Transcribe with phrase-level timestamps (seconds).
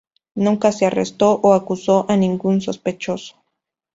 [0.33, 3.35] Nunca se arrestó o acusó a ningún sospechoso.